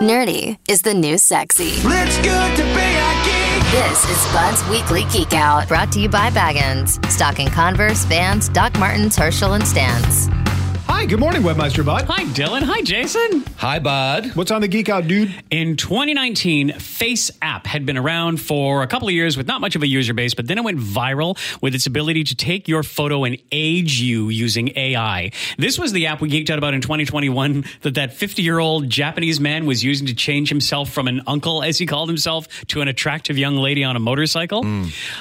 [0.00, 1.74] Nerdy is the new sexy.
[1.76, 3.72] It's good to be a geek.
[3.72, 7.04] This is Bud's Weekly Geek Out, brought to you by Baggins.
[7.10, 10.28] Stocking Converse, Vans, Doc Martens, Herschel, and Stance.
[10.94, 12.04] Hi, good morning, Webmaster Bud.
[12.04, 12.62] Hi, Dylan.
[12.62, 13.44] Hi, Jason.
[13.56, 14.26] Hi, bud.
[14.36, 15.34] What's on the Geek Out, dude?
[15.50, 19.74] In 2019, Face App had been around for a couple of years with not much
[19.74, 22.82] of a user base, but then it went viral with its ability to take your
[22.82, 25.32] photo and age you using AI.
[25.56, 28.88] This was the app we geeked out about in 2021 that that 50 year old
[28.90, 32.80] Japanese man was using to change himself from an uncle, as he called himself, to
[32.82, 34.64] an attractive young lady on a motorcycle.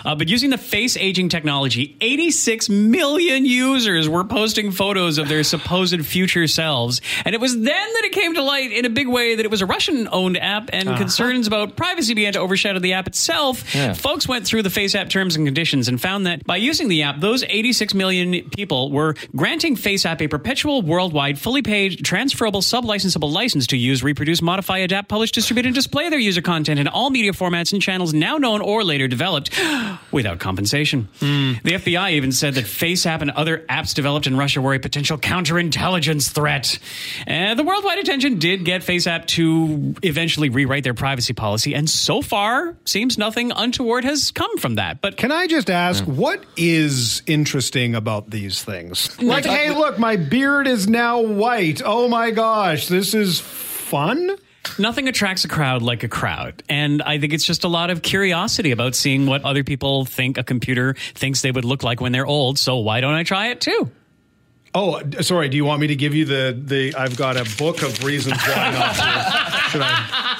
[0.03, 5.43] Uh, but using the face aging technology, 86 million users were posting photos of their
[5.61, 7.01] supposed future selves.
[7.25, 9.51] And it was then that it came to light in a big way that it
[9.51, 10.97] was a Russian owned app and uh-huh.
[10.97, 13.73] concerns about privacy began to overshadow the app itself.
[13.75, 13.93] Yeah.
[13.93, 17.19] Folks went through the FaceApp terms and conditions and found that by using the app,
[17.19, 23.67] those 86 million people were granting FaceApp a perpetual worldwide, fully paid, transferable, sublicensable license
[23.67, 27.31] to use, reproduce, modify, adapt, publish, distribute, and display their user content in all media
[27.31, 29.51] formats and channels now known or later developed
[30.11, 31.07] without compensation.
[31.19, 31.53] Hmm.
[31.63, 35.17] The FBI even said that FaceApp and other apps developed in Russia were a potential
[35.51, 36.79] counterintelligence threat.
[37.27, 42.21] And the worldwide attention did get FaceApp to eventually rewrite their privacy policy, and so
[42.21, 45.01] far seems nothing untoward has come from that.
[45.01, 49.21] But Can I just ask, what is interesting about these things?
[49.21, 51.81] Like, hey, look, my beard is now white.
[51.83, 54.35] Oh my gosh, this is fun?
[54.77, 56.63] Nothing attracts a crowd like a crowd.
[56.69, 60.37] And I think it's just a lot of curiosity about seeing what other people think
[60.37, 62.59] a computer thinks they would look like when they're old.
[62.59, 63.91] So why don't I try it too?
[64.73, 65.49] Oh, sorry.
[65.49, 66.95] Do you want me to give you the the?
[66.95, 68.93] I've got a book of reasons why not.
[69.69, 70.37] Should I?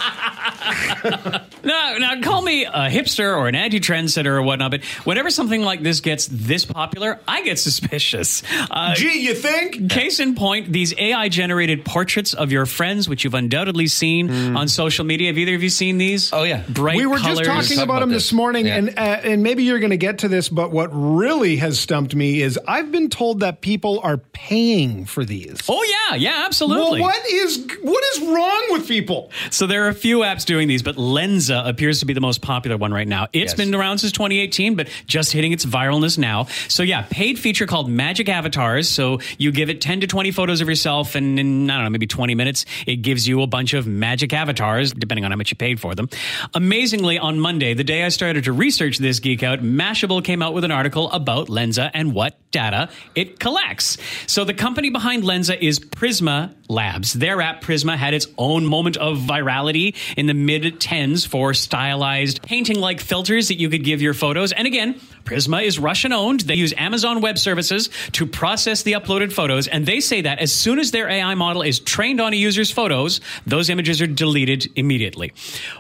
[1.64, 5.84] Now, now call me a hipster or an anti-trendsetter or whatnot, but whenever something like
[5.84, 8.42] this gets this popular, I get suspicious.
[8.72, 9.90] Uh, Gee, you think?
[9.92, 14.68] Case in point, these AI generated portraits of your friends, which you've undoubtedly seen on
[14.68, 15.28] social media.
[15.28, 16.34] Have either of you seen these?
[16.34, 16.64] Oh, yeah.
[16.68, 17.40] Bright we were colors.
[17.40, 18.24] just talking about, about them this.
[18.24, 18.78] this morning, Yeah.
[18.78, 22.16] and uh, and maybe you're going to get to this, but what really has stumped
[22.16, 25.60] me is I've been told that people are paying for these.
[25.70, 27.02] Oh yeah, yeah, well, absolutely.
[27.02, 29.32] what is what is wrong with people?
[29.52, 32.42] So there are a few apps doing these, but Lensa appears to be the most
[32.42, 33.28] popular one right now.
[33.34, 33.54] It's Yes.
[33.56, 36.48] been around since 2018, but just hitting its viralness now.
[36.68, 38.90] So yeah, paid feature called Magic Avatars.
[38.90, 41.90] So you give it 10 to 20 photos of yourself, and in I don't know,
[41.90, 45.52] maybe 20 minutes, it gives you a bunch of magic avatars, depending on how much
[45.52, 46.10] you paid for them.
[46.54, 50.54] Amazingly, on Monday, the day I started to research this geek out, Mashable came out
[50.54, 53.98] with an article about Lensa and what data it collects.
[54.28, 57.14] So the company behind Lensa is Prisma Labs.
[57.14, 62.42] Their app Prisma had its own moment of virality in the mid 10s for stylized
[62.42, 64.52] painting like filters that you could give your photos.
[64.52, 66.42] And again, Prisma is Russian owned.
[66.42, 69.68] They use Amazon Web Services to process the uploaded photos.
[69.68, 72.72] And they say that as soon as their AI model is trained on a user's
[72.72, 75.34] photos, those images are deleted immediately.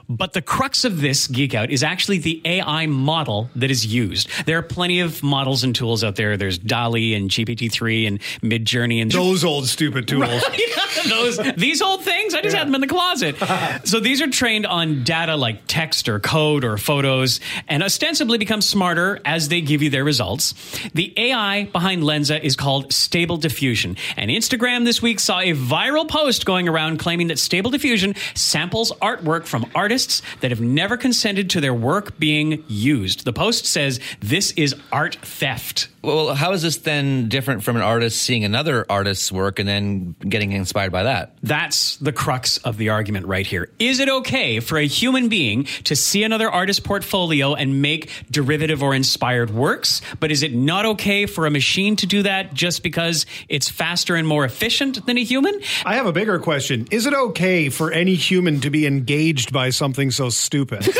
[0.07, 4.29] But the crux of this geek out is actually the AI model that is used.
[4.45, 6.37] There are plenty of models and tools out there.
[6.37, 10.43] There's DALL-E and GPT-3 and Midjourney and Those old stupid tools.
[11.09, 13.35] those these old things i just had them in the closet
[13.83, 18.61] so these are trained on data like text or code or photos and ostensibly become
[18.61, 20.53] smarter as they give you their results.
[20.93, 23.97] The ai behind Lensa is called stable diffusion.
[24.17, 28.91] And instagram this week saw a viral post going around claiming that stable diffusion samples
[29.01, 33.25] artwork from artists that have never consented to their work being used.
[33.25, 37.83] The post says this is art theft Well, how is this then different from an
[37.83, 41.35] artist seeing another artist's work and then getting inspired by that?
[41.43, 43.69] That's the crux of the argument right here.
[43.77, 48.81] Is it okay for a human being to see another artist's portfolio and make derivative
[48.81, 50.01] or inspired works?
[50.19, 54.15] But is it not okay for a machine to do that just because it's faster
[54.15, 55.61] and more efficient than a human?
[55.85, 56.87] I have a bigger question.
[56.89, 60.83] Is it okay for any human to be engaged by something so stupid?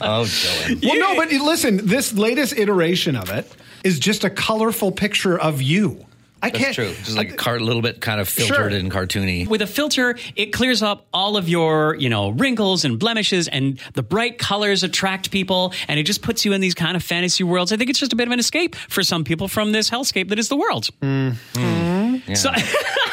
[0.00, 0.84] Oh, Dylan.
[0.84, 3.50] well, no, but listen, this latest iteration of it
[3.84, 6.06] is just a colorful picture of you.
[6.42, 6.74] I That's can't.
[6.74, 6.94] true.
[7.04, 8.68] Just like a little bit kind of filtered Sure.
[8.68, 9.46] and cartoony.
[9.46, 13.78] With a filter, it clears up all of your, you know, wrinkles and blemishes and
[13.92, 17.44] the bright colors attract people and it just puts you in these kind of fantasy
[17.44, 17.72] worlds.
[17.72, 20.30] I think it's just a bit of an escape for some people from this hellscape
[20.30, 20.88] that is the world.
[21.02, 22.32] Mm-hmm.
[22.34, 22.50] So,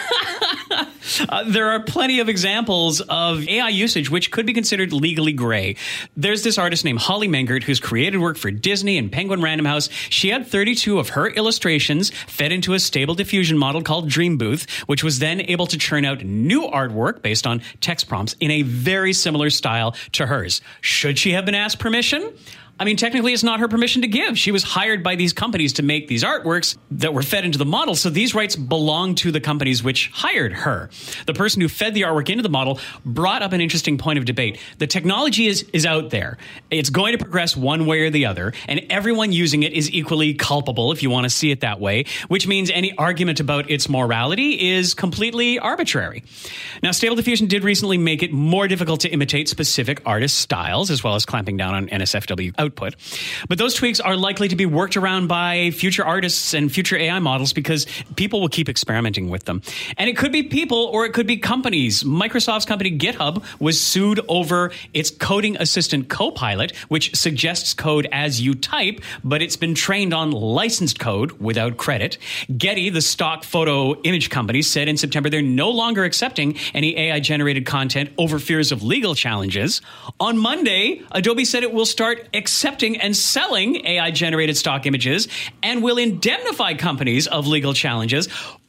[1.30, 5.76] uh, there are plenty of examples of AI usage which could be considered legally gray.
[6.16, 9.90] There's this artist named Holly Mengert who's created work for Disney and Penguin Random House.
[10.10, 14.70] She had 32 of her illustrations fed into a stable diffusion model called Dream Booth,
[14.88, 18.62] which was then able to churn out new artwork based on text prompts in a
[18.62, 20.62] very similar style to hers.
[20.82, 22.34] Should she have been asked permission?
[22.80, 24.38] I mean, technically, it's not her permission to give.
[24.38, 27.66] She was hired by these companies to make these artworks that were fed into the
[27.66, 27.96] model.
[27.96, 30.92] So these rights belong to the companies which hired her.
[31.26, 34.26] The person who fed the artwork into the model brought up an interesting point of
[34.26, 34.60] debate.
[34.78, 36.38] The technology is, is out there.
[36.70, 40.36] It's going to progress one way or the other, and everyone using it is equally
[40.36, 43.90] culpable, if you want to see it that way, which means any argument about its
[43.90, 46.24] morality is completely arbitrary.
[46.84, 51.04] Now, Stable Diffusion did recently make it more difficult to imitate specific artist styles, as
[51.04, 52.96] well as clamping down on NSFW output.
[53.48, 57.20] But those tweaks are likely to be worked around by future artists and future AI
[57.20, 59.62] models because people will keep experimenting with them.
[59.98, 62.04] And it could be people or it could be companies.
[62.04, 68.54] Microsoft's company GitHub was sued over its coding assistant Copilot, which suggests code as you
[68.54, 72.18] type, but it's been trained on licensed code without credit.
[72.58, 77.20] Getty, the stock photo image company, said in September they're no longer accepting any AI
[77.20, 79.82] generated content over fears of legal challenges.
[80.20, 82.57] On Monday, Adobe said it will start accepting
[82.98, 85.28] and selling AI generated stock images
[85.64, 88.28] and will indemnify companies of legal challenges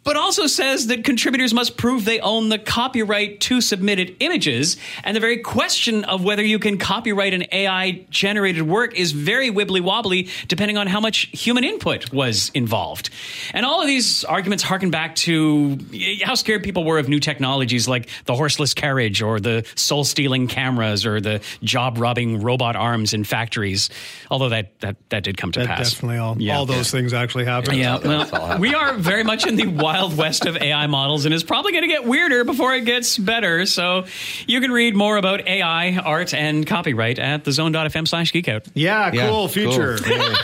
[0.08, 4.78] but also says that contributors must prove they own the copyright to submitted images.
[5.04, 9.50] And the very question of whether you can copyright an AI generated work is very
[9.50, 13.10] wibbly wobbly depending on how much human input was involved.
[13.52, 17.20] And all of these arguments harken back to eh, how scared people were of new
[17.20, 22.76] technologies like the horseless carriage or the soul stealing cameras or the job robbing robot
[22.76, 23.90] arms in factories.
[24.30, 25.90] Although that, that, that did come to That pass.
[25.92, 26.56] definitely all, Yeah.
[26.56, 27.74] all those things actually happen.
[27.74, 31.42] Yeah, well, we are very much in the wild west of AI models, and it's
[31.42, 33.66] probably going to get weirder before it gets better.
[33.66, 34.04] So
[34.46, 38.66] you can read more about AI, art, and copyright at thezone.fm slash geekout.
[38.74, 39.98] Yeah, Yeah, cool future.
[40.06, 40.34] Really.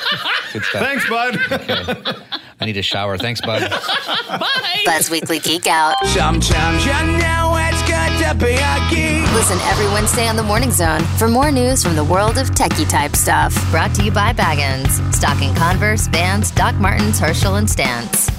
[0.52, 0.82] Good stuff.
[0.82, 1.36] Thanks, bud.
[2.60, 3.18] I need a shower.
[3.18, 3.68] Thanks, bud.
[4.28, 4.82] Bye.
[4.86, 5.94] Bud's Weekly Geek Out.
[6.06, 9.22] Sometimes you know it's good to be a geek.
[9.34, 12.88] Listen every Wednesday on the Morning Zone for more news from the world of techie
[12.88, 13.52] type stuff.
[13.70, 15.12] Brought to you by Baggins.
[15.14, 18.30] Stocking Converse, Vans, Doc Martens, Herschel, and Stance.